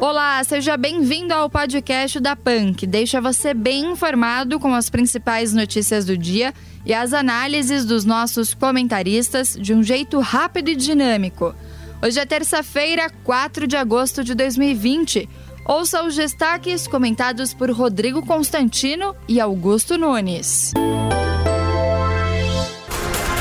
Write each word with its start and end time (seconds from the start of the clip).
Olá, 0.00 0.42
seja 0.44 0.76
bem-vindo 0.76 1.34
ao 1.34 1.50
podcast 1.50 2.20
da 2.20 2.36
que 2.72 2.86
deixa 2.86 3.20
você 3.20 3.52
bem 3.52 3.90
informado 3.90 4.60
com 4.60 4.72
as 4.72 4.88
principais 4.88 5.52
notícias 5.52 6.04
do 6.04 6.16
dia 6.16 6.54
e 6.86 6.94
as 6.94 7.12
análises 7.12 7.84
dos 7.84 8.04
nossos 8.04 8.54
comentaristas 8.54 9.58
de 9.60 9.74
um 9.74 9.82
jeito 9.82 10.20
rápido 10.20 10.68
e 10.68 10.76
dinâmico. 10.76 11.52
Hoje 12.00 12.20
é 12.20 12.24
terça-feira, 12.24 13.10
4 13.24 13.66
de 13.66 13.76
agosto 13.76 14.22
de 14.22 14.36
2020. 14.36 15.28
Ouça 15.64 16.04
os 16.04 16.14
destaques 16.14 16.86
comentados 16.86 17.52
por 17.52 17.68
Rodrigo 17.68 18.24
Constantino 18.24 19.16
e 19.26 19.40
Augusto 19.40 19.98
Nunes. 19.98 20.72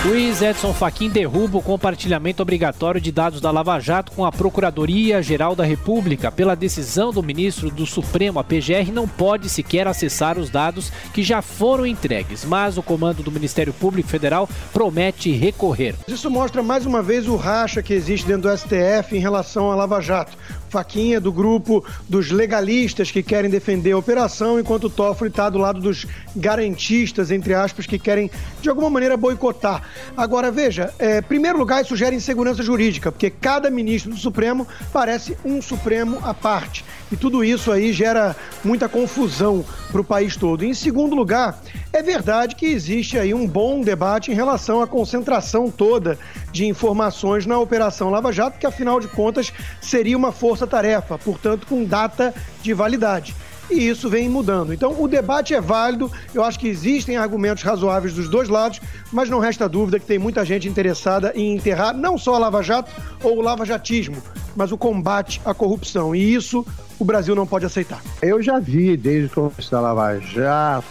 Luiz 0.05 0.41
Edson 0.41 0.73
Fachin 0.73 1.09
derruba 1.09 1.57
o 1.57 1.61
compartilhamento 1.61 2.41
obrigatório 2.41 3.01
de 3.01 3.11
dados 3.11 3.41
da 3.41 3.49
Lava 3.49 3.79
Jato 3.79 4.11
com 4.11 4.23
a 4.23 4.31
Procuradoria-Geral 4.31 5.55
da 5.55 5.65
República. 5.65 6.31
Pela 6.31 6.55
decisão 6.55 7.11
do 7.11 7.23
ministro 7.23 7.71
do 7.71 7.85
Supremo, 7.85 8.39
a 8.39 8.43
PGR 8.43 8.91
não 8.93 9.07
pode 9.07 9.49
sequer 9.49 9.87
acessar 9.87 10.37
os 10.37 10.49
dados 10.49 10.91
que 11.13 11.23
já 11.23 11.41
foram 11.41 11.85
entregues, 11.85 12.45
mas 12.45 12.77
o 12.77 12.83
comando 12.83 13.23
do 13.23 13.31
Ministério 13.31 13.73
Público 13.73 14.07
Federal 14.07 14.47
promete 14.71 15.31
recorrer. 15.31 15.95
Isso 16.07 16.29
mostra 16.29 16.61
mais 16.61 16.85
uma 16.85 17.01
vez 17.01 17.27
o 17.27 17.35
racha 17.35 17.81
que 17.81 17.93
existe 17.93 18.27
dentro 18.27 18.49
do 18.49 18.57
STF 18.57 19.15
em 19.17 19.19
relação 19.19 19.71
à 19.71 19.75
Lava 19.75 19.99
Jato. 19.99 20.37
Faquinha 20.69 21.19
do 21.19 21.31
grupo 21.31 21.83
dos 22.07 22.31
legalistas 22.31 23.11
que 23.11 23.23
querem 23.23 23.49
defender 23.49 23.91
a 23.91 23.97
operação, 23.97 24.59
enquanto 24.59 24.85
o 24.85 24.89
Toffoli 24.89 25.29
está 25.29 25.49
do 25.49 25.57
lado 25.57 25.79
dos 25.79 26.05
garantistas, 26.35 27.31
entre 27.31 27.53
aspas, 27.53 27.85
que 27.85 27.97
querem 27.97 28.29
de 28.61 28.69
alguma 28.69 28.89
maneira 28.89 29.15
boicotar. 29.17 29.83
Agora, 30.15 30.51
veja, 30.51 30.93
é, 30.99 31.21
primeiro 31.21 31.57
lugar, 31.57 31.83
isso 31.83 31.95
gera 31.95 32.13
insegurança 32.13 32.61
jurídica, 32.63 33.11
porque 33.11 33.29
cada 33.29 33.69
ministro 33.69 34.11
do 34.11 34.17
Supremo 34.17 34.67
parece 34.91 35.37
um 35.43 35.61
Supremo 35.61 36.19
à 36.23 36.33
parte. 36.33 36.83
E 37.11 37.15
tudo 37.15 37.43
isso 37.43 37.71
aí 37.71 37.93
gera 37.93 38.35
muita 38.63 38.89
confusão 38.89 39.63
para 39.91 40.01
o 40.01 40.03
país 40.03 40.35
todo. 40.35 40.65
Em 40.65 40.73
segundo 40.73 41.15
lugar, 41.15 41.59
é 41.93 42.03
verdade 42.03 42.55
que 42.55 42.65
existe 42.65 43.17
aí 43.17 43.33
um 43.33 43.47
bom 43.47 43.81
debate 43.81 44.31
em 44.31 44.35
relação 44.35 44.81
à 44.81 44.87
concentração 44.87 45.71
toda 45.71 46.19
de 46.51 46.65
informações 46.65 47.45
na 47.45 47.57
Operação 47.57 48.09
Lava 48.09 48.31
Jato, 48.33 48.59
que 48.59 48.67
afinal 48.67 48.99
de 48.99 49.07
contas 49.07 49.53
seria 49.81 50.17
uma 50.17 50.31
força-tarefa, 50.31 51.17
portanto, 51.17 51.65
com 51.65 51.85
data 51.85 52.33
de 52.61 52.73
validade 52.73 53.33
e 53.69 53.87
isso 53.87 54.09
vem 54.09 54.29
mudando. 54.29 54.73
Então, 54.73 55.01
o 55.01 55.07
debate 55.07 55.53
é 55.53 55.61
válido, 55.61 56.11
eu 56.33 56.43
acho 56.43 56.59
que 56.59 56.67
existem 56.67 57.17
argumentos 57.17 57.63
razoáveis 57.63 58.13
dos 58.13 58.29
dois 58.29 58.49
lados, 58.49 58.79
mas 59.11 59.29
não 59.29 59.39
resta 59.39 59.67
dúvida 59.67 59.99
que 59.99 60.05
tem 60.05 60.19
muita 60.19 60.45
gente 60.45 60.67
interessada 60.67 61.31
em 61.35 61.55
enterrar 61.55 61.95
não 61.95 62.17
só 62.17 62.35
a 62.35 62.39
Lava 62.39 62.61
Jato 62.61 62.91
ou 63.23 63.37
o 63.37 63.41
lavajatismo, 63.41 64.17
mas 64.55 64.71
o 64.71 64.77
combate 64.77 65.41
à 65.45 65.53
corrupção. 65.53 66.15
E 66.15 66.33
isso 66.33 66.65
o 66.99 67.05
Brasil 67.05 67.35
não 67.35 67.45
pode 67.45 67.65
aceitar. 67.65 68.01
Eu 68.21 68.41
já 68.41 68.59
vi, 68.59 68.97
desde 68.97 69.27
o 69.27 69.29
começo 69.29 69.71
da 69.71 69.79
Lava 69.79 70.19
Jato, 70.19 70.87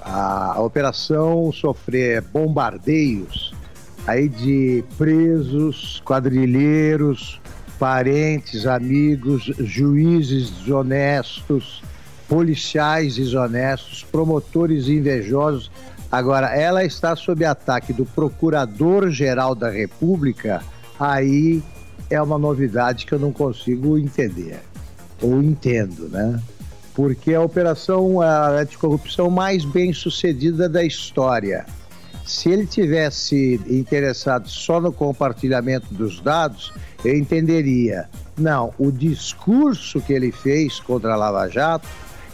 a, 0.00 0.54
a 0.56 0.60
operação 0.60 1.50
sofrer 1.52 2.22
bombardeios 2.22 3.54
aí 4.06 4.28
de 4.28 4.84
presos, 4.98 6.02
quadrilheiros, 6.04 7.40
parentes, 7.78 8.66
amigos, 8.66 9.44
juízes 9.58 10.50
desonestos, 10.50 11.82
policiais 12.32 13.16
desonestos, 13.16 14.06
promotores 14.10 14.88
invejosos. 14.88 15.70
Agora, 16.10 16.46
ela 16.56 16.82
está 16.82 17.14
sob 17.14 17.44
ataque 17.44 17.92
do 17.92 18.06
Procurador-Geral 18.06 19.54
da 19.54 19.68
República, 19.68 20.62
aí 20.98 21.62
é 22.08 22.22
uma 22.22 22.38
novidade 22.38 23.04
que 23.04 23.12
eu 23.12 23.18
não 23.18 23.34
consigo 23.34 23.98
entender. 23.98 24.60
Ou 25.20 25.42
entendo, 25.42 26.08
né? 26.08 26.40
Porque 26.94 27.34
a 27.34 27.42
operação 27.42 28.22
anticorrupção 28.22 29.28
mais 29.28 29.66
bem 29.66 29.92
sucedida 29.92 30.70
da 30.70 30.82
história. 30.82 31.66
Se 32.24 32.48
ele 32.48 32.66
tivesse 32.66 33.60
interessado 33.68 34.48
só 34.48 34.80
no 34.80 34.90
compartilhamento 34.90 35.92
dos 35.92 36.18
dados, 36.18 36.72
eu 37.04 37.14
entenderia. 37.14 38.08
Não, 38.38 38.72
o 38.78 38.90
discurso 38.90 40.00
que 40.00 40.14
ele 40.14 40.32
fez 40.32 40.80
contra 40.80 41.12
a 41.12 41.16
Lava 41.16 41.46
Jato 41.48 41.86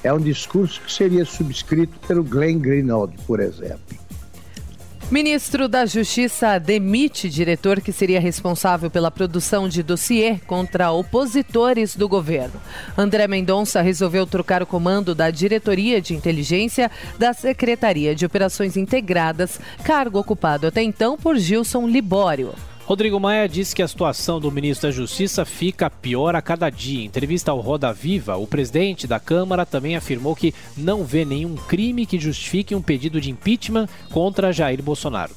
é 0.03 0.13
um 0.13 0.19
discurso 0.19 0.81
que 0.81 0.93
seria 0.93 1.25
subscrito 1.25 1.99
pelo 2.07 2.23
Glenn 2.23 2.59
Greenwald, 2.59 3.17
por 3.27 3.41
exemplo. 3.41 3.99
Ministro 5.11 5.69
da 5.69 5.87
Justiça 5.87 6.59
demite 6.59 7.31
diretor 7.31 7.81
que 7.81 7.93
seria 7.93 8.21
responsável 8.21 8.91
pela 8.91 9.11
produção 9.11 9.67
de 9.67 9.83
dossiê 9.83 10.39
contra 10.47 10.91
opositores 10.91 11.97
do 11.97 12.07
governo. 12.07 12.61
André 12.97 13.27
Mendonça 13.27 13.81
resolveu 13.81 14.27
trocar 14.27 14.63
o 14.63 14.67
comando 14.67 15.15
da 15.15 15.31
Diretoria 15.31 15.99
de 15.99 16.15
Inteligência 16.15 16.91
da 17.19 17.33
Secretaria 17.33 18.15
de 18.15 18.27
Operações 18.27 18.77
Integradas, 18.77 19.59
cargo 19.83 20.19
ocupado 20.19 20.67
até 20.67 20.83
então 20.83 21.17
por 21.17 21.39
Gilson 21.39 21.89
Libório. 21.89 22.53
Rodrigo 22.89 23.21
Maia 23.21 23.47
disse 23.47 23.77
que 23.77 23.83
a 23.83 23.87
situação 23.87 24.41
do 24.41 24.51
ministro 24.51 24.89
da 24.89 24.91
Justiça 24.91 25.45
fica 25.45 25.91
pior 25.91 26.35
a 26.35 26.41
cada 26.41 26.71
dia. 26.71 27.03
Em 27.03 27.05
entrevista 27.05 27.51
ao 27.51 27.61
Roda 27.61 27.93
Viva, 27.93 28.39
o 28.39 28.47
presidente 28.47 29.07
da 29.07 29.21
Câmara 29.21 29.67
também 29.67 29.95
afirmou 29.95 30.35
que 30.35 30.55
não 30.75 31.05
vê 31.05 31.23
nenhum 31.23 31.55
crime 31.55 32.07
que 32.07 32.19
justifique 32.19 32.75
um 32.75 32.81
pedido 32.81 33.21
de 33.21 33.31
impeachment 33.31 33.87
contra 34.11 34.55
Jair 34.55 34.83
Bolsonaro. 34.83 35.35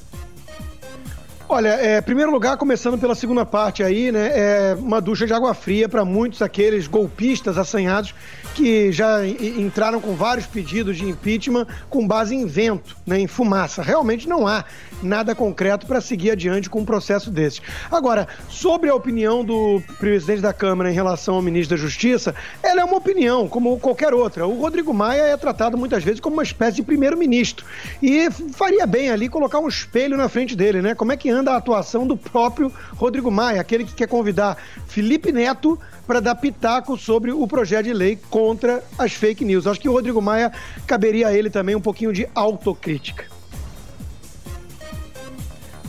Olha, 1.54 1.68
é, 1.68 2.00
primeiro 2.00 2.30
lugar, 2.30 2.56
começando 2.56 2.96
pela 2.96 3.14
segunda 3.14 3.44
parte 3.44 3.82
aí, 3.82 4.10
né? 4.10 4.30
É 4.34 4.74
uma 4.78 5.02
ducha 5.02 5.26
de 5.26 5.34
água 5.34 5.52
fria 5.52 5.86
para 5.86 6.02
muitos 6.02 6.40
aqueles 6.40 6.86
golpistas 6.86 7.58
assanhados 7.58 8.14
que 8.54 8.90
já 8.90 9.26
entraram 9.26 10.00
com 10.00 10.14
vários 10.14 10.46
pedidos 10.46 10.96
de 10.96 11.04
impeachment 11.04 11.66
com 11.90 12.06
base 12.06 12.34
em 12.34 12.46
vento, 12.46 12.96
né, 13.06 13.18
em 13.18 13.26
fumaça. 13.26 13.82
Realmente 13.82 14.28
não 14.28 14.46
há 14.46 14.64
nada 15.02 15.34
concreto 15.34 15.86
para 15.86 16.00
seguir 16.00 16.30
adiante 16.30 16.70
com 16.70 16.80
um 16.80 16.84
processo 16.84 17.30
desse. 17.30 17.60
Agora, 17.90 18.28
sobre 18.48 18.88
a 18.88 18.94
opinião 18.94 19.44
do 19.44 19.82
presidente 19.98 20.40
da 20.40 20.52
Câmara 20.52 20.90
em 20.90 20.94
relação 20.94 21.34
ao 21.34 21.42
ministro 21.42 21.76
da 21.76 21.82
Justiça, 21.82 22.34
ela 22.62 22.82
é 22.82 22.84
uma 22.84 22.96
opinião, 22.96 23.48
como 23.48 23.78
qualquer 23.80 24.14
outra. 24.14 24.46
O 24.46 24.60
Rodrigo 24.60 24.94
Maia 24.94 25.22
é 25.22 25.36
tratado 25.36 25.76
muitas 25.76 26.04
vezes 26.04 26.20
como 26.20 26.36
uma 26.36 26.42
espécie 26.42 26.76
de 26.76 26.82
primeiro-ministro. 26.82 27.66
E 28.02 28.30
faria 28.52 28.86
bem 28.86 29.10
ali 29.10 29.28
colocar 29.28 29.58
um 29.58 29.68
espelho 29.68 30.16
na 30.16 30.28
frente 30.28 30.54
dele, 30.54 30.80
né? 30.80 30.94
Como 30.94 31.10
é 31.12 31.16
que 31.16 31.28
anda 31.30 31.41
a 31.50 31.56
atuação 31.56 32.06
do 32.06 32.16
próprio 32.16 32.72
Rodrigo 32.96 33.30
Maia, 33.30 33.60
aquele 33.60 33.84
que 33.84 33.94
quer 33.94 34.08
convidar 34.08 34.56
Felipe 34.86 35.32
Neto 35.32 35.78
para 36.06 36.20
dar 36.20 36.34
pitaco 36.34 36.96
sobre 36.96 37.32
o 37.32 37.46
projeto 37.46 37.84
de 37.84 37.92
lei 37.92 38.18
contra 38.30 38.82
as 38.98 39.12
fake 39.12 39.44
news. 39.44 39.66
Acho 39.66 39.80
que 39.80 39.88
o 39.88 39.92
Rodrigo 39.92 40.20
Maia 40.20 40.52
caberia 40.86 41.28
a 41.28 41.32
ele 41.32 41.50
também 41.50 41.74
um 41.74 41.80
pouquinho 41.80 42.12
de 42.12 42.28
autocrítica. 42.34 43.24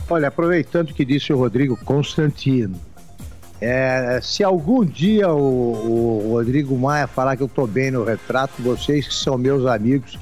Olha, 0.08 0.28
aproveitando 0.28 0.90
o 0.90 0.94
que 0.94 1.04
disse 1.04 1.32
o 1.32 1.38
Rodrigo 1.38 1.76
Constantino, 1.84 2.78
é, 3.60 4.20
se 4.22 4.44
algum 4.44 4.84
dia 4.84 5.32
o, 5.32 6.28
o, 6.28 6.32
Rodrigo 6.32 6.76
Maia 6.76 7.06
falar 7.06 7.36
que 7.36 7.42
eu 7.42 7.46
estou 7.46 7.66
bem 7.66 7.90
no 7.90 8.04
retrato, 8.04 8.62
vocês 8.62 9.08
que 9.08 9.14
são 9.14 9.38
meus 9.38 9.64
amigos, 9.64 10.18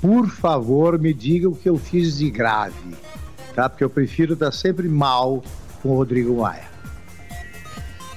por 0.00 0.30
favor 0.30 0.98
me 0.98 1.12
digam 1.12 1.52
o 1.52 1.54
que 1.54 1.68
eu 1.68 1.76
fiz 1.76 2.16
de 2.16 2.30
grave, 2.30 2.94
tá? 3.56 3.70
Porque 3.70 3.82
eu 3.82 3.90
prefiro 3.90 4.34
estar 4.34 4.52
sempre 4.52 4.86
mal 4.86 5.42
com 5.82 5.88
o 5.88 5.96
Rodrigo 5.96 6.36
Maia. 6.36 6.76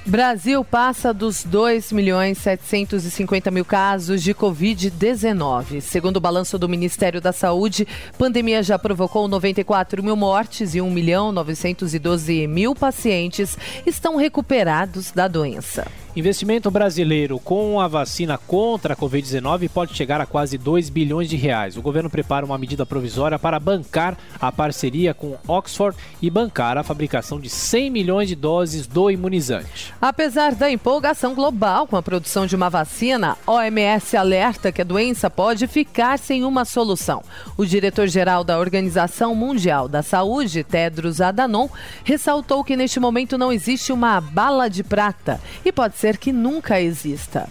Brasil 0.05 0.65
passa 0.65 1.13
dos 1.13 1.43
2 1.43 1.91
milhões 1.91 2.39
750 2.39 3.51
mil 3.51 3.63
casos 3.63 4.23
de 4.23 4.33
Covid-19. 4.33 5.81
Segundo 5.81 6.17
o 6.17 6.19
balanço 6.19 6.57
do 6.57 6.67
Ministério 6.67 7.21
da 7.21 7.31
Saúde, 7.31 7.87
pandemia 8.17 8.63
já 8.63 8.79
provocou 8.79 9.27
94 9.27 10.01
mil 10.03 10.15
mortes 10.15 10.73
e 10.73 10.81
1 10.81 10.89
milhão 10.89 11.31
912 11.31 12.47
mil 12.47 12.73
pacientes 12.73 13.55
estão 13.85 14.15
recuperados 14.15 15.11
da 15.11 15.27
doença. 15.27 15.85
Investimento 16.15 16.71
brasileiro 16.71 17.39
com 17.39 17.79
a 17.79 17.87
vacina 17.87 18.35
contra 18.35 18.95
a 18.95 18.97
Covid-19 18.97 19.69
pode 19.69 19.95
chegar 19.95 20.19
a 20.19 20.25
quase 20.25 20.57
2 20.57 20.89
bilhões 20.89 21.29
de 21.29 21.35
reais. 21.35 21.77
O 21.77 21.83
governo 21.83 22.09
prepara 22.09 22.43
uma 22.43 22.57
medida 22.57 22.83
provisória 22.83 23.37
para 23.37 23.59
bancar 23.59 24.17
a 24.41 24.51
parceria 24.51 25.13
com 25.13 25.37
Oxford 25.47 25.95
e 26.19 26.27
bancar 26.27 26.79
a 26.79 26.83
fabricação 26.83 27.39
de 27.39 27.47
100 27.47 27.91
milhões 27.91 28.27
de 28.27 28.35
doses 28.35 28.87
do 28.87 29.11
imunizante. 29.11 29.93
Apesar 30.01 30.55
da 30.55 30.71
empolgação 30.71 31.35
global 31.35 31.85
com 31.85 31.95
a 31.95 32.01
produção 32.01 32.47
de 32.47 32.55
uma 32.55 32.71
vacina, 32.71 33.37
OMS 33.45 34.17
alerta 34.17 34.71
que 34.71 34.81
a 34.81 34.85
doença 34.85 35.29
pode 35.29 35.67
ficar 35.67 36.17
sem 36.17 36.43
uma 36.43 36.65
solução. 36.65 37.21
O 37.55 37.63
diretor-geral 37.63 38.43
da 38.43 38.57
Organização 38.57 39.35
Mundial 39.35 39.87
da 39.87 40.01
Saúde, 40.01 40.63
Tedros 40.63 41.21
Adhanom, 41.21 41.69
ressaltou 42.03 42.63
que 42.63 42.75
neste 42.75 42.99
momento 42.99 43.37
não 43.37 43.51
existe 43.51 43.93
uma 43.93 44.19
bala 44.19 44.67
de 44.67 44.83
prata 44.83 45.39
e 45.63 45.71
pode 45.71 45.98
ser 45.99 46.17
que 46.17 46.31
nunca 46.31 46.79
exista. 46.79 47.49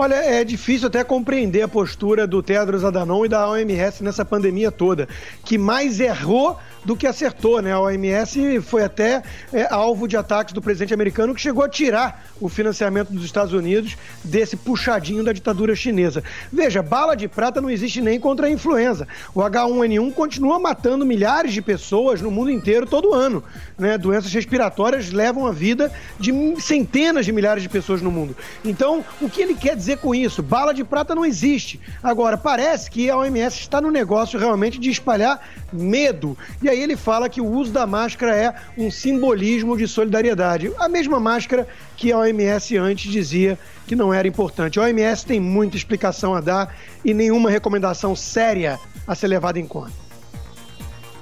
Olha, 0.00 0.14
é 0.14 0.42
difícil 0.44 0.88
até 0.88 1.04
compreender 1.04 1.60
a 1.60 1.68
postura 1.68 2.26
do 2.26 2.42
Tedros 2.42 2.86
Adhanom 2.86 3.26
e 3.26 3.28
da 3.28 3.46
OMS 3.50 4.02
nessa 4.02 4.24
pandemia 4.24 4.72
toda, 4.72 5.06
que 5.44 5.58
mais 5.58 6.00
errou 6.00 6.56
do 6.82 6.96
que 6.96 7.06
acertou, 7.06 7.60
né? 7.60 7.72
A 7.72 7.80
OMS 7.80 8.62
foi 8.62 8.82
até 8.82 9.22
é, 9.52 9.66
alvo 9.70 10.08
de 10.08 10.16
ataques 10.16 10.54
do 10.54 10.62
presidente 10.62 10.94
americano 10.94 11.34
que 11.34 11.40
chegou 11.40 11.62
a 11.62 11.68
tirar 11.68 12.24
o 12.40 12.48
financiamento 12.48 13.12
dos 13.12 13.24
Estados 13.24 13.52
Unidos 13.52 13.98
desse 14.24 14.56
puxadinho 14.56 15.22
da 15.22 15.32
ditadura 15.32 15.74
chinesa. 15.74 16.24
Veja, 16.50 16.82
bala 16.82 17.14
de 17.14 17.28
prata 17.28 17.60
não 17.60 17.68
existe 17.68 18.00
nem 18.00 18.18
contra 18.18 18.46
a 18.46 18.50
influenza. 18.50 19.06
O 19.34 19.40
H1N1 19.40 20.14
continua 20.14 20.58
matando 20.58 21.04
milhares 21.04 21.52
de 21.52 21.60
pessoas 21.60 22.22
no 22.22 22.30
mundo 22.30 22.50
inteiro 22.50 22.86
todo 22.86 23.12
ano. 23.12 23.44
Né? 23.78 23.98
Doenças 23.98 24.32
respiratórias 24.32 25.10
levam 25.10 25.46
a 25.46 25.52
vida 25.52 25.92
de 26.18 26.32
centenas 26.60 27.26
de 27.26 27.32
milhares 27.32 27.62
de 27.62 27.68
pessoas 27.68 28.00
no 28.00 28.10
mundo. 28.10 28.34
Então, 28.64 29.04
o 29.20 29.28
que 29.28 29.42
ele 29.42 29.54
quer 29.54 29.76
dizer 29.76 29.89
com 29.96 30.14
isso? 30.14 30.42
Bala 30.42 30.72
de 30.72 30.84
prata 30.84 31.14
não 31.14 31.24
existe. 31.24 31.80
Agora, 32.02 32.36
parece 32.36 32.90
que 32.90 33.10
a 33.10 33.16
OMS 33.16 33.58
está 33.58 33.80
no 33.80 33.90
negócio 33.90 34.38
realmente 34.38 34.78
de 34.78 34.90
espalhar 34.90 35.40
medo. 35.72 36.36
E 36.62 36.68
aí 36.68 36.80
ele 36.80 36.96
fala 36.96 37.28
que 37.28 37.40
o 37.40 37.46
uso 37.46 37.72
da 37.72 37.86
máscara 37.86 38.36
é 38.36 38.54
um 38.76 38.90
simbolismo 38.90 39.76
de 39.76 39.86
solidariedade. 39.86 40.72
A 40.78 40.88
mesma 40.88 41.20
máscara 41.20 41.66
que 41.96 42.12
a 42.12 42.18
OMS 42.18 42.76
antes 42.76 43.10
dizia 43.10 43.58
que 43.86 43.96
não 43.96 44.12
era 44.12 44.28
importante. 44.28 44.78
A 44.78 44.82
OMS 44.82 45.26
tem 45.26 45.40
muita 45.40 45.76
explicação 45.76 46.34
a 46.34 46.40
dar 46.40 46.74
e 47.04 47.12
nenhuma 47.12 47.50
recomendação 47.50 48.14
séria 48.14 48.78
a 49.06 49.14
ser 49.14 49.28
levada 49.28 49.58
em 49.58 49.66
conta. 49.66 50.09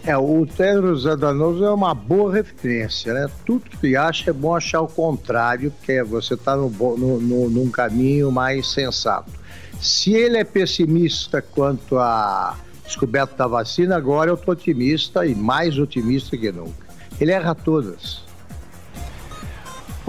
É, 0.09 0.17
o 0.17 0.47
Tedros 0.47 1.07
Adhanom 1.07 1.63
é 1.63 1.71
uma 1.71 1.93
boa 1.93 2.33
referência, 2.33 3.13
né? 3.13 3.27
Tudo 3.45 3.69
que 3.79 3.95
acha 3.95 4.31
é 4.31 4.33
bom 4.33 4.57
achar 4.57 4.81
o 4.81 4.89
contrário, 4.89 5.71
porque 5.71 6.03
você 6.03 6.33
está 6.33 6.57
no, 6.57 6.71
no, 6.71 7.21
no, 7.21 7.51
num 7.51 7.71
caminho 7.71 8.33
mais 8.33 8.73
sensato. 8.73 9.31
Se 9.79 10.15
ele 10.15 10.39
é 10.39 10.45
pessimista 10.45 11.43
quanto 11.43 11.99
a 11.99 12.57
descoberta 12.87 13.37
da 13.37 13.47
vacina, 13.47 13.99
agora 13.99 14.31
eu 14.31 14.37
estou 14.37 14.55
otimista 14.55 15.27
e 15.27 15.35
mais 15.35 15.79
otimista 15.79 16.39
que 16.39 16.51
nunca. 16.51 16.87
Ele 17.21 17.33
erra 17.33 17.55
todas. 17.55 18.23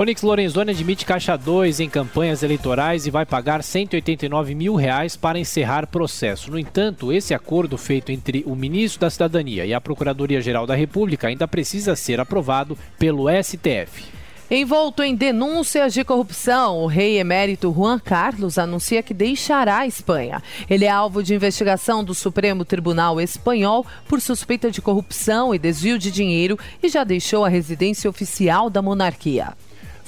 Onyx 0.01 0.22
Lorenzoni 0.22 0.72
admite 0.72 1.06
caixa 1.06 1.36
2 1.36 1.81
em 1.81 1.90
campanhas 1.90 2.42
eleitorais 2.42 3.06
e 3.06 3.12
vai 3.12 3.25
pagar 3.25 3.62
189 3.62 4.56
mil 4.56 4.74
reais 4.74 5.18
para 5.18 5.38
encerrar 5.38 5.88
processo. 5.88 6.50
No 6.50 6.57
entanto, 6.57 7.12
esse 7.12 7.34
acordo 7.34 7.78
feito 7.78 8.10
entre 8.10 8.42
o 8.48 8.56
ministro 8.56 9.01
da 9.01 9.10
Cidadania 9.10 9.66
e 9.66 9.74
a 9.74 9.81
Procuradoria-Geral 9.81 10.66
da 10.66 10.74
República 10.74 11.28
ainda 11.28 11.46
precisa 11.50 11.98
ser 11.98 12.18
aprovado 12.18 12.78
pelo 12.98 13.25
STF. 13.44 14.06
Envolto 14.50 15.04
em 15.04 15.13
denúncias 15.13 15.94
de 15.94 16.06
corrupção, 16.06 16.78
o 16.78 16.88
rei 16.88 17.19
emérito 17.19 17.69
Juan 17.69 18.00
Carlos 18.00 18.57
anuncia 18.57 19.04
que 19.04 19.13
deixará 19.13 19.80
a 19.80 19.88
Espanha. 19.88 20.42
Ele 20.69 20.86
é 20.86 20.90
alvo 20.90 21.22
de 21.22 21.36
investigação 21.36 22.06
do 22.06 22.16
Supremo 22.16 22.63
Tribunal 22.63 23.19
Espanhol 23.19 23.86
por 24.07 24.22
suspeita 24.22 24.72
de 24.72 24.81
corrupção 24.81 25.54
e 25.54 25.60
desvio 25.60 26.00
de 26.00 26.10
dinheiro 26.10 26.57
e 26.81 26.88
já 26.88 27.04
deixou 27.04 27.44
a 27.44 27.50
residência 27.50 28.10
oficial 28.10 28.69
da 28.69 28.81
monarquia. 28.81 29.57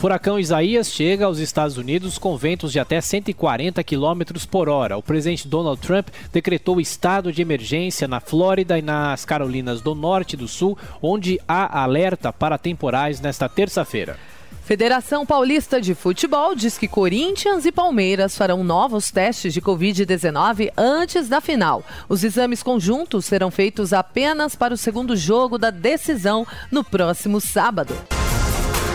Furacão 0.01 0.39
Isaías 0.39 0.91
chega 0.91 1.25
aos 1.25 1.37
Estados 1.37 1.77
Unidos 1.77 2.17
com 2.17 2.35
ventos 2.35 2.71
de 2.71 2.79
até 2.79 2.99
140 2.99 3.83
km 3.83 4.47
por 4.49 4.67
hora. 4.67 4.97
O 4.97 5.03
presidente 5.03 5.47
Donald 5.47 5.79
Trump 5.79 6.07
decretou 6.33 6.81
estado 6.81 7.31
de 7.31 7.39
emergência 7.39 8.07
na 8.07 8.19
Flórida 8.19 8.79
e 8.79 8.81
nas 8.81 9.25
Carolinas 9.25 9.79
do 9.79 9.93
Norte 9.93 10.33
e 10.33 10.37
do 10.37 10.47
Sul, 10.47 10.75
onde 11.03 11.39
há 11.47 11.83
alerta 11.83 12.33
para 12.33 12.57
temporais 12.57 13.21
nesta 13.21 13.47
terça-feira. 13.47 14.17
Federação 14.63 15.23
Paulista 15.23 15.79
de 15.79 15.93
Futebol 15.93 16.55
diz 16.55 16.79
que 16.79 16.87
Corinthians 16.87 17.65
e 17.65 17.71
Palmeiras 17.71 18.35
farão 18.35 18.63
novos 18.63 19.11
testes 19.11 19.53
de 19.53 19.61
Covid-19 19.61 20.71
antes 20.75 21.29
da 21.29 21.39
final. 21.39 21.85
Os 22.09 22.23
exames 22.23 22.63
conjuntos 22.63 23.25
serão 23.25 23.51
feitos 23.51 23.93
apenas 23.93 24.55
para 24.55 24.73
o 24.73 24.77
segundo 24.77 25.15
jogo 25.15 25.59
da 25.59 25.69
decisão 25.69 26.47
no 26.71 26.83
próximo 26.83 27.39
sábado. 27.39 27.93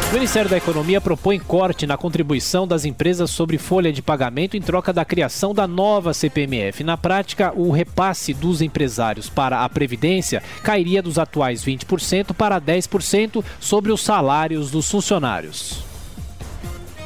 O 0.09 0.13
Ministério 0.13 0.49
da 0.49 0.57
Economia 0.57 1.01
propõe 1.01 1.37
corte 1.37 1.85
na 1.85 1.97
contribuição 1.97 2.67
das 2.67 2.85
empresas 2.85 3.29
sobre 3.29 3.59
folha 3.59 3.93
de 3.93 4.01
pagamento 4.01 4.57
em 4.57 4.63
troca 4.63 4.93
da 4.93 5.05
criação 5.05 5.53
da 5.53 5.67
nova 5.67 6.15
CPMF. 6.15 6.85
Na 6.85 6.97
prática, 6.97 7.53
o 7.57 7.73
repasse 7.73 8.33
dos 8.33 8.63
empresários 8.63 9.29
para 9.29 9.65
a 9.65 9.69
Previdência 9.69 10.45
cairia 10.63 11.03
dos 11.03 11.19
atuais 11.19 11.65
20% 11.65 12.33
para 12.35 12.61
10% 12.61 13.45
sobre 13.59 13.91
os 13.91 14.01
salários 14.01 14.71
dos 14.71 14.89
funcionários. 14.89 15.96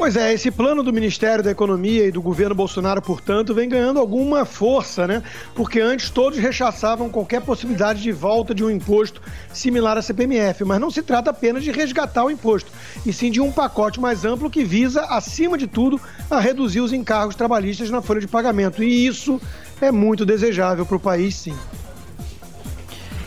Pois 0.01 0.17
é, 0.17 0.33
esse 0.33 0.51
plano 0.51 0.83
do 0.83 0.95
Ministério 0.95 1.45
da 1.45 1.51
Economia 1.51 2.07
e 2.07 2.11
do 2.11 2.23
governo 2.23 2.55
Bolsonaro, 2.55 3.03
portanto, 3.03 3.53
vem 3.53 3.69
ganhando 3.69 4.01
alguma 4.01 4.47
força, 4.47 5.07
né? 5.07 5.23
Porque 5.55 5.79
antes 5.79 6.09
todos 6.09 6.39
rechaçavam 6.39 7.11
qualquer 7.11 7.43
possibilidade 7.43 8.01
de 8.01 8.11
volta 8.11 8.55
de 8.55 8.65
um 8.65 8.71
imposto 8.71 9.21
similar 9.53 9.99
à 9.99 10.03
CPMF, 10.03 10.65
mas 10.65 10.81
não 10.81 10.91
se 10.91 11.03
trata 11.03 11.29
apenas 11.29 11.63
de 11.63 11.71
resgatar 11.71 12.25
o 12.25 12.31
imposto, 12.31 12.73
e 13.05 13.13
sim 13.13 13.31
de 13.31 13.43
um 13.43 13.53
pacote 13.53 14.01
mais 14.01 14.25
amplo 14.25 14.49
que 14.49 14.65
visa, 14.65 15.03
acima 15.03 15.59
de 15.59 15.67
tudo, 15.67 16.01
a 16.31 16.41
reduzir 16.41 16.81
os 16.81 16.95
encargos 16.95 17.37
trabalhistas 17.37 17.91
na 17.91 18.01
folha 18.01 18.23
de 18.23 18.27
pagamento. 18.27 18.83
E 18.83 19.07
isso 19.07 19.39
é 19.83 19.93
muito 19.93 20.25
desejável 20.25 20.87
para 20.87 20.97
o 20.97 21.01
país, 21.01 21.35
sim. 21.35 21.55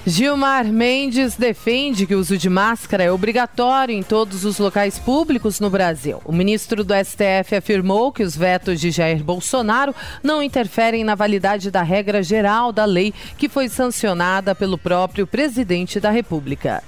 Gilmar 0.05 0.65
Mendes 0.65 1.38
defende 1.38 2.05
que 2.05 2.13
o 2.13 2.19
uso 2.19 2.38
de 2.38 2.50
máscara 2.50 3.03
é 3.03 3.11
obrigatório 3.11 3.95
em 3.95 4.03
todos 4.03 4.44
os 4.44 4.59
locais 4.59 5.00
públicos 5.00 5.61
no 5.61 5.69
Brasil. 5.69 6.21
O 6.25 6.33
ministro 6.33 6.83
do 6.83 6.94
STF 6.94 7.55
afirmou 7.55 8.11
que 8.11 8.21
os 8.21 8.35
vetos 8.35 8.81
de 8.81 8.91
Jair 8.91 9.23
Bolsonaro 9.23 9.95
não 10.21 10.44
interferem 10.44 11.05
na 11.05 11.15
validade 11.15 11.71
da 11.71 11.81
regra 11.81 12.21
geral 12.21 12.73
da 12.73 12.83
lei 12.83 13.13
que 13.38 13.47
foi 13.47 13.69
sancionada 13.69 14.53
pelo 14.53 14.77
próprio 14.77 15.25
presidente 15.25 16.01
da 16.01 16.11
República. 16.11 16.83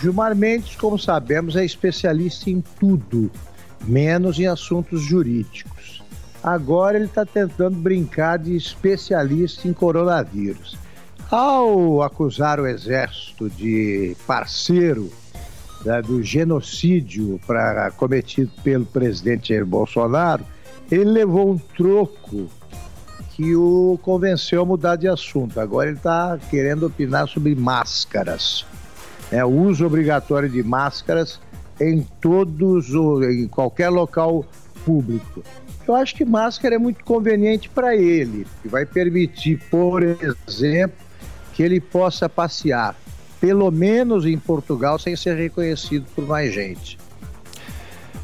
Gilmar 0.00 0.34
Mendes, 0.34 0.74
como 0.74 0.98
sabemos, 0.98 1.54
é 1.54 1.64
especialista 1.64 2.50
em 2.50 2.64
tudo, 2.80 3.30
menos 3.86 4.40
em 4.40 4.48
assuntos 4.48 5.02
jurídicos. 5.02 5.79
Agora 6.42 6.96
ele 6.96 7.06
está 7.06 7.26
tentando 7.26 7.76
brincar 7.76 8.38
de 8.38 8.56
especialista 8.56 9.68
em 9.68 9.72
coronavírus. 9.72 10.76
Ao 11.30 12.02
acusar 12.02 12.58
o 12.58 12.66
exército 12.66 13.48
de 13.48 14.16
parceiro 14.26 15.10
né, 15.84 16.00
do 16.02 16.22
genocídio 16.22 17.40
pra, 17.46 17.90
cometido 17.92 18.50
pelo 18.64 18.86
presidente 18.86 19.50
Jair 19.50 19.66
Bolsonaro, 19.66 20.44
ele 20.90 21.04
levou 21.04 21.52
um 21.52 21.58
troco 21.58 22.48
que 23.30 23.54
o 23.54 23.98
convenceu 24.02 24.62
a 24.62 24.66
mudar 24.66 24.96
de 24.96 25.08
assunto. 25.08 25.60
Agora 25.60 25.88
ele 25.88 25.98
está 25.98 26.38
querendo 26.50 26.86
opinar 26.86 27.28
sobre 27.28 27.54
máscaras. 27.54 28.66
É, 29.30 29.44
o 29.44 29.48
uso 29.48 29.86
obrigatório 29.86 30.48
de 30.48 30.62
máscaras 30.62 31.40
em 31.80 32.02
todos, 32.20 32.88
em 33.22 33.46
qualquer 33.46 33.88
local 33.88 34.44
público. 34.84 35.42
Eu 35.90 35.96
acho 35.96 36.14
que 36.14 36.24
máscara 36.24 36.76
é 36.76 36.78
muito 36.78 37.04
conveniente 37.04 37.68
para 37.68 37.96
ele, 37.96 38.46
que 38.62 38.68
vai 38.68 38.86
permitir, 38.86 39.58
por 39.68 40.04
exemplo, 40.04 40.96
que 41.52 41.64
ele 41.64 41.80
possa 41.80 42.28
passear, 42.28 42.94
pelo 43.40 43.68
menos 43.72 44.24
em 44.24 44.38
Portugal, 44.38 45.00
sem 45.00 45.16
ser 45.16 45.34
reconhecido 45.34 46.06
por 46.14 46.24
mais 46.24 46.54
gente. 46.54 46.96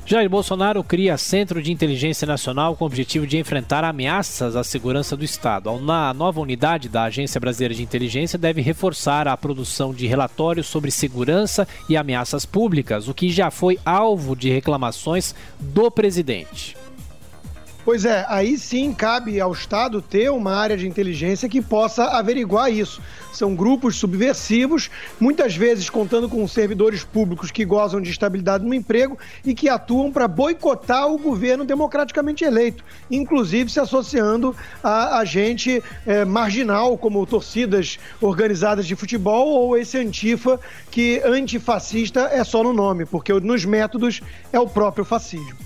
Jair 0.06 0.30
Bolsonaro 0.30 0.84
cria 0.84 1.18
Centro 1.18 1.60
de 1.60 1.72
Inteligência 1.72 2.24
Nacional 2.24 2.76
com 2.76 2.84
o 2.84 2.86
objetivo 2.86 3.26
de 3.26 3.36
enfrentar 3.36 3.82
ameaças 3.82 4.54
à 4.54 4.62
segurança 4.62 5.16
do 5.16 5.24
Estado. 5.24 5.68
A 5.68 6.14
nova 6.14 6.40
unidade 6.40 6.88
da 6.88 7.02
Agência 7.02 7.40
Brasileira 7.40 7.74
de 7.74 7.82
Inteligência 7.82 8.38
deve 8.38 8.60
reforçar 8.60 9.26
a 9.26 9.36
produção 9.36 9.92
de 9.92 10.06
relatórios 10.06 10.68
sobre 10.68 10.92
segurança 10.92 11.66
e 11.88 11.96
ameaças 11.96 12.46
públicas, 12.46 13.08
o 13.08 13.14
que 13.14 13.28
já 13.28 13.50
foi 13.50 13.76
alvo 13.84 14.36
de 14.36 14.48
reclamações 14.50 15.34
do 15.58 15.90
presidente. 15.90 16.85
Pois 17.86 18.04
é, 18.04 18.26
aí 18.28 18.58
sim 18.58 18.92
cabe 18.92 19.40
ao 19.40 19.52
Estado 19.52 20.02
ter 20.02 20.28
uma 20.28 20.56
área 20.56 20.76
de 20.76 20.88
inteligência 20.88 21.48
que 21.48 21.62
possa 21.62 22.06
averiguar 22.06 22.68
isso. 22.68 23.00
São 23.32 23.54
grupos 23.54 23.94
subversivos, 23.94 24.90
muitas 25.20 25.54
vezes 25.54 25.88
contando 25.88 26.28
com 26.28 26.48
servidores 26.48 27.04
públicos 27.04 27.52
que 27.52 27.64
gozam 27.64 28.00
de 28.00 28.10
estabilidade 28.10 28.64
no 28.64 28.74
emprego 28.74 29.16
e 29.44 29.54
que 29.54 29.68
atuam 29.68 30.10
para 30.10 30.26
boicotar 30.26 31.06
o 31.06 31.16
governo 31.16 31.64
democraticamente 31.64 32.42
eleito, 32.42 32.82
inclusive 33.08 33.70
se 33.70 33.78
associando 33.78 34.52
a, 34.82 35.18
a 35.18 35.24
gente 35.24 35.80
é, 36.04 36.24
marginal, 36.24 36.98
como 36.98 37.24
torcidas 37.24 38.00
organizadas 38.20 38.84
de 38.84 38.96
futebol 38.96 39.46
ou 39.46 39.78
esse 39.78 39.96
antifa 39.96 40.58
que 40.90 41.22
antifascista 41.24 42.30
é 42.32 42.42
só 42.42 42.64
no 42.64 42.72
nome, 42.72 43.06
porque 43.06 43.32
nos 43.34 43.64
métodos 43.64 44.22
é 44.52 44.58
o 44.58 44.66
próprio 44.66 45.04
fascismo. 45.04 45.65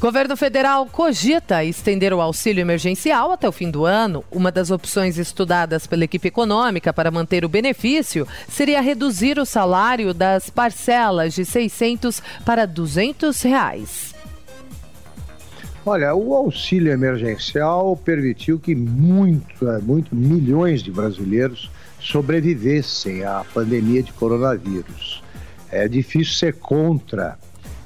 Governo 0.00 0.36
federal 0.36 0.86
cogita 0.86 1.64
estender 1.64 2.12
o 2.12 2.20
auxílio 2.20 2.60
emergencial 2.60 3.32
até 3.32 3.48
o 3.48 3.52
fim 3.52 3.68
do 3.68 3.84
ano. 3.84 4.22
Uma 4.30 4.52
das 4.52 4.70
opções 4.70 5.18
estudadas 5.18 5.88
pela 5.88 6.04
equipe 6.04 6.28
econômica 6.28 6.92
para 6.92 7.10
manter 7.10 7.44
o 7.44 7.48
benefício 7.48 8.24
seria 8.48 8.80
reduzir 8.80 9.40
o 9.40 9.44
salário 9.44 10.14
das 10.14 10.50
parcelas 10.50 11.34
de 11.34 11.44
600 11.44 12.22
para 12.44 12.64
200 12.64 13.42
reais. 13.42 14.14
Olha, 15.84 16.14
o 16.14 16.32
auxílio 16.32 16.92
emergencial 16.92 17.96
permitiu 17.96 18.56
que 18.60 18.76
muito, 18.76 19.66
muito 19.82 20.14
milhões 20.14 20.80
de 20.80 20.92
brasileiros 20.92 21.68
sobrevivessem 21.98 23.24
à 23.24 23.44
pandemia 23.52 24.04
de 24.04 24.12
coronavírus. 24.12 25.24
É 25.72 25.88
difícil 25.88 26.34
ser 26.34 26.54
contra 26.54 27.36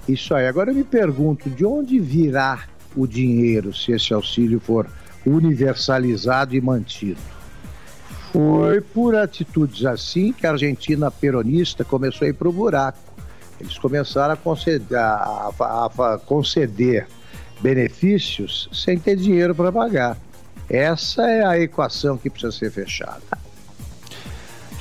isso 0.08 0.34
aí. 0.34 0.46
Agora 0.46 0.70
eu 0.70 0.74
me 0.74 0.84
pergunto, 0.84 1.48
de 1.50 1.64
onde 1.64 1.98
virá 1.98 2.64
o 2.96 3.06
dinheiro 3.06 3.74
se 3.74 3.92
esse 3.92 4.12
auxílio 4.12 4.60
for 4.60 4.88
universalizado 5.24 6.54
e 6.54 6.60
mantido? 6.60 7.20
Foi 8.32 8.80
por 8.80 9.14
atitudes 9.14 9.84
assim 9.84 10.32
que 10.32 10.46
a 10.46 10.52
Argentina 10.52 11.10
peronista 11.10 11.84
começou 11.84 12.26
a 12.26 12.30
ir 12.30 12.32
para 12.32 12.48
o 12.48 12.52
buraco. 12.52 12.98
Eles 13.60 13.78
começaram 13.78 14.34
a 14.34 14.36
conceder, 14.36 14.98
a, 14.98 15.50
a, 15.60 16.14
a 16.14 16.18
conceder 16.18 17.06
benefícios 17.60 18.68
sem 18.72 18.98
ter 18.98 19.16
dinheiro 19.16 19.54
para 19.54 19.70
pagar. 19.70 20.16
Essa 20.68 21.28
é 21.30 21.44
a 21.44 21.58
equação 21.58 22.16
que 22.16 22.30
precisa 22.30 22.52
ser 22.52 22.70
fechada. 22.70 23.41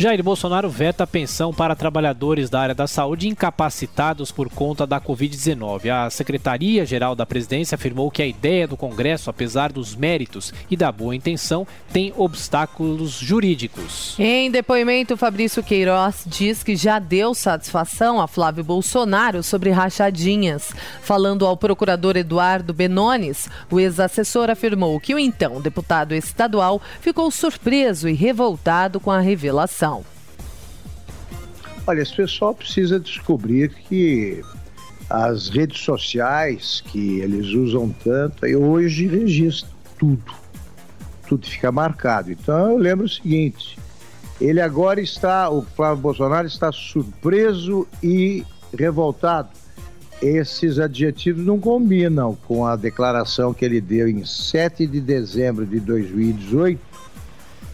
Jair 0.02 0.24
Bolsonaro 0.24 0.68
veta 0.68 1.04
a 1.04 1.08
pensão 1.08 1.54
para 1.54 1.76
trabalhadores 1.76 2.50
da 2.50 2.60
área 2.60 2.74
da 2.74 2.88
saúde 2.88 3.28
incapacitados 3.28 4.32
por 4.32 4.50
conta 4.50 4.88
da 4.88 5.00
Covid-19. 5.00 5.92
A 5.92 6.10
Secretaria-Geral 6.10 7.14
da 7.16 7.24
Presidência 7.24 7.76
afirmou 7.76 8.10
que 8.10 8.24
a 8.24 8.26
ideia 8.26 8.68
do 8.68 8.76
Congresso, 8.76 9.30
apesar 9.30 9.72
dos 9.72 9.96
méritos 9.96 10.52
e 10.72 10.76
da 10.76 10.92
boa 10.92 11.16
intenção, 11.16 11.68
tem 11.94 12.12
obstáculos 12.18 13.12
jurídicos. 13.12 14.16
Em 14.18 14.50
depoimento, 14.50 15.16
Fabrício 15.16 15.62
Queiroz 15.62 16.24
diz 16.26 16.64
que 16.64 16.76
já 16.76 16.98
deu 16.98 17.36
satisfação 17.36 18.20
a 18.20 18.28
Flávio 18.28 18.64
Bolsonaro 18.64 19.44
sobre 19.44 19.70
rachadinhas. 19.70 20.74
Falando 21.04 21.46
ao 21.46 21.56
procurador 21.56 22.18
Eduardo 22.18 22.74
Benones, 22.74 23.48
o 23.70 23.80
ex-assessor 23.80 24.50
afirmou 24.50 25.00
que 25.00 25.14
o 25.14 25.20
então 25.20 25.62
deputado 25.62 26.16
estadual 26.16 26.82
ficou 27.00 27.30
surpreso 27.30 28.10
e 28.10 28.14
revoltado 28.14 29.00
com 29.00 29.12
a 29.12 29.20
revelação. 29.20 29.91
Olha, 31.88 32.02
esse 32.02 32.16
pessoal 32.16 32.54
precisa 32.54 33.00
descobrir 33.00 33.70
que 33.70 34.44
as 35.10 35.50
redes 35.50 35.82
sociais 35.82 36.82
que 36.86 37.20
eles 37.20 37.48
usam 37.48 37.94
tanto, 38.04 38.46
aí 38.46 38.56
hoje 38.56 39.08
registram 39.08 39.70
tudo. 39.98 40.34
Tudo 41.28 41.48
fica 41.48 41.72
marcado. 41.72 42.32
Então 42.32 42.72
eu 42.72 42.78
lembro 42.78 43.06
o 43.06 43.10
seguinte: 43.10 43.78
ele 44.40 44.62
agora 44.62 45.02
está, 45.02 45.50
o 45.50 45.62
Flávio 45.62 46.02
Bolsonaro 46.02 46.48
está 46.48 46.72
surpreso 46.72 47.88
e 48.02 48.46
revoltado. 48.78 49.50
Esses 50.22 50.78
adjetivos 50.78 51.44
não 51.44 51.60
combinam 51.60 52.38
com 52.48 52.66
a 52.66 52.76
declaração 52.76 53.54
que 53.54 53.66
ele 53.66 53.82
deu 53.82 54.08
em 54.08 54.24
7 54.24 54.86
de 54.86 55.02
dezembro 55.02 55.66
de 55.66 55.80
2018, 55.80 56.80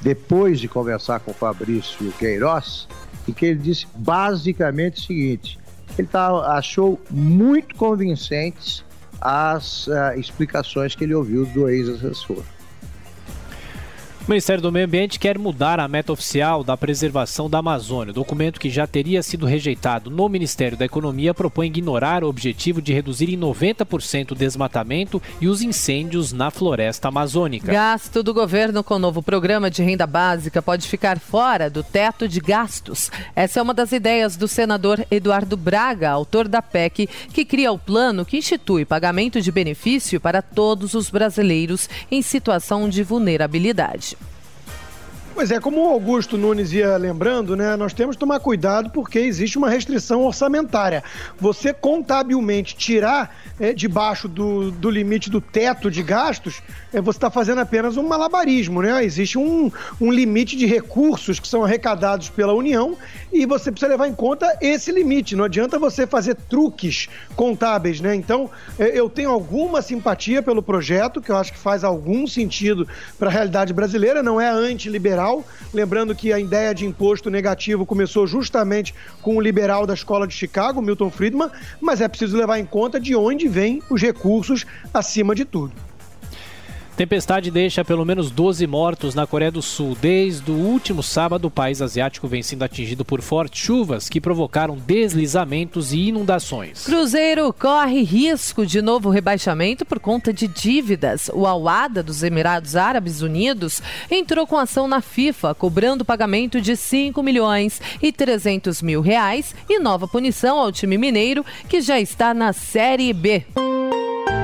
depois 0.02 0.60
de 0.60 0.68
conversar 0.70 1.20
com 1.20 1.34
Fabrício 1.34 2.10
Queiroz, 2.14 2.88
e 3.28 3.34
que 3.34 3.46
ele 3.46 3.60
disse 3.60 3.86
basicamente 3.96 5.02
o 5.02 5.06
seguinte: 5.06 5.60
ele 5.98 6.08
tá, 6.08 6.30
achou 6.58 7.00
muito 7.10 7.76
convincentes 7.76 8.84
as 9.20 9.88
uh, 9.88 10.18
explicações 10.18 10.96
que 10.96 11.04
ele 11.04 11.14
ouviu 11.14 11.46
do 11.46 11.68
ex-assessor. 11.70 12.44
O 14.28 14.30
Ministério 14.30 14.62
do 14.62 14.74
Meio 14.74 14.86
Ambiente 14.86 15.18
quer 15.18 15.40
mudar 15.40 15.80
a 15.80 15.88
meta 15.88 16.12
oficial 16.12 16.62
da 16.62 16.76
preservação 16.76 17.50
da 17.50 17.60
Amazônia. 17.60 18.12
O 18.12 18.16
documento 18.16 18.60
que 18.60 18.70
já 18.70 18.86
teria 18.86 19.24
sido 19.24 19.46
rejeitado 19.46 20.10
no 20.10 20.28
Ministério 20.28 20.78
da 20.78 20.84
Economia 20.84 21.34
propõe 21.34 21.68
ignorar 21.68 22.26
o 22.26 22.28
objetivo 22.28 22.82
de 22.82 22.92
reduzir 22.92 23.30
em 23.30 23.40
90% 23.40 24.32
o 24.32 24.36
desmatamento 24.36 25.22
e 25.40 25.48
os 25.48 25.62
incêndios 25.62 26.34
na 26.34 26.52
floresta 26.52 27.08
amazônica. 27.08 27.72
Gasto 27.72 28.22
do 28.22 28.34
governo 28.34 28.84
com 28.84 28.96
o 28.96 29.00
novo 29.00 29.24
programa 29.24 29.72
de 29.72 29.82
renda 29.82 30.06
básica 30.06 30.62
pode 30.62 30.90
ficar 30.90 31.20
fora 31.20 31.70
do 31.70 31.82
teto 31.82 32.28
de 32.28 32.42
gastos. 32.42 33.10
Essa 33.34 33.62
é 33.62 33.64
uma 33.64 33.74
das 33.74 33.94
ideias 33.94 34.36
do 34.36 34.46
senador 34.46 35.06
Eduardo 35.10 35.56
Braga, 35.56 36.10
autor 36.10 36.50
da 36.50 36.62
PEC, 36.62 37.08
que 37.32 37.46
cria 37.46 37.72
o 37.72 37.80
plano 37.80 38.26
que 38.26 38.36
institui 38.36 38.84
pagamento 38.84 39.40
de 39.40 39.54
benefício 39.54 40.20
para 40.20 40.42
todos 40.42 40.96
os 40.96 41.10
brasileiros 41.10 41.90
em 42.12 42.22
situação 42.22 42.90
de 42.90 43.04
vulnerabilidade. 43.04 44.17
Pois 45.38 45.52
é, 45.52 45.60
como 45.60 45.86
o 45.86 45.90
Augusto 45.90 46.36
Nunes 46.36 46.74
ia 46.74 46.98
lembrando, 46.98 47.56
né, 47.56 47.76
nós 47.76 47.94
temos 47.94 48.16
que 48.16 48.20
tomar 48.20 48.40
cuidado 48.40 48.90
porque 48.90 49.20
existe 49.20 49.56
uma 49.56 49.70
restrição 49.70 50.24
orçamentária. 50.24 51.04
Você 51.40 51.72
contabilmente 51.72 52.76
tirar 52.76 53.38
é, 53.60 53.72
debaixo 53.72 54.28
do, 54.28 54.72
do 54.72 54.90
limite 54.90 55.30
do 55.30 55.40
teto 55.40 55.92
de 55.92 56.02
gastos, 56.02 56.64
é, 56.92 57.00
você 57.00 57.18
está 57.18 57.30
fazendo 57.30 57.60
apenas 57.60 57.98
um 57.98 58.08
malabarismo, 58.08 58.82
né? 58.82 59.06
Existe 59.06 59.38
um, 59.38 59.72
um 60.02 60.12
limite 60.12 60.56
de 60.56 60.66
recursos 60.66 61.40
que 61.40 61.48
são 61.48 61.64
arrecadados 61.64 62.30
pela 62.30 62.56
União 62.56 62.98
e 63.32 63.46
você 63.46 63.72
precisa 63.72 63.92
levar 63.92 64.08
em 64.08 64.16
conta 64.16 64.58
esse 64.60 64.92
limite. 64.92 65.36
Não 65.36 65.46
adianta 65.46 65.78
você 65.78 66.08
fazer 66.08 66.34
truques 66.34 67.10
contábeis, 67.36 68.02
né? 68.02 68.16
Então, 68.16 68.50
é, 68.80 69.00
eu 69.00 69.08
tenho 69.08 69.30
alguma 69.30 69.84
simpatia 69.84 70.42
pelo 70.42 70.64
projeto, 70.64 71.22
que 71.22 71.30
eu 71.30 71.38
acho 71.38 71.54
que 71.54 71.60
faz 71.60 71.84
algum 71.84 72.26
sentido 72.26 72.88
para 73.20 73.30
a 73.30 73.32
realidade 73.32 73.72
brasileira, 73.72 74.24
não 74.24 74.42
é 74.42 74.50
antiliberal 74.50 75.27
Lembrando 75.74 76.16
que 76.16 76.32
a 76.32 76.40
ideia 76.40 76.74
de 76.74 76.86
imposto 76.86 77.30
negativo 77.30 77.86
começou 77.86 78.26
justamente 78.26 78.94
com 79.22 79.36
o 79.36 79.42
liberal 79.42 79.86
da 79.86 79.94
escola 79.94 80.28
de 80.28 80.34
Chicago, 80.34 80.82
Milton 80.82 81.12
Friedman, 81.12 81.50
mas 81.82 82.02
é 82.02 82.08
preciso 82.08 82.38
levar 82.38 82.60
em 82.60 82.66
conta 82.66 83.00
de 83.00 83.16
onde 83.16 83.48
vêm 83.48 83.82
os 83.90 84.02
recursos 84.02 84.66
acima 84.94 85.36
de 85.36 85.46
tudo. 85.46 85.87
Tempestade 86.98 87.52
deixa 87.52 87.86
pelo 87.86 88.04
menos 88.04 88.32
12 88.32 88.66
mortos 88.66 89.14
na 89.14 89.28
Coreia 89.28 89.52
do 89.52 89.62
Sul. 89.62 89.96
Desde 90.02 90.50
o 90.50 90.56
último 90.56 91.04
sábado, 91.04 91.46
o 91.46 91.52
país 91.52 91.80
asiático 91.80 92.28
vem 92.28 92.42
sendo 92.42 92.64
atingido 92.64 93.06
por 93.06 93.22
fortes 93.22 93.62
chuvas 93.62 94.10
que 94.10 94.20
provocaram 94.20 94.76
deslizamentos 94.76 95.94
e 95.94 96.08
inundações. 96.08 96.86
Cruzeiro 96.86 97.54
corre 97.54 98.02
risco 98.02 98.66
de 98.66 98.82
novo 98.82 99.12
rebaixamento 99.12 99.86
por 99.86 100.00
conta 100.00 100.34
de 100.34 100.48
dívidas. 100.48 101.30
O 101.36 101.46
Awada 101.46 102.02
dos 102.02 102.24
Emirados 102.24 102.76
Árabes 102.76 103.22
Unidos 103.22 103.80
entrou 104.10 104.48
com 104.48 104.58
ação 104.58 104.88
na 104.88 105.00
FIFA, 105.00 105.54
cobrando 105.54 106.04
pagamento 106.04 106.60
de 106.60 106.76
5 106.76 107.22
milhões 107.22 107.80
e 108.02 108.12
300 108.12 108.82
mil 108.82 109.02
reais 109.02 109.54
e 109.70 109.78
nova 109.78 110.08
punição 110.08 110.58
ao 110.58 110.72
time 110.72 110.98
mineiro, 110.98 111.46
que 111.70 111.80
já 111.80 112.00
está 112.00 112.34
na 112.34 112.54
Série 112.54 113.14
B. 113.14 113.46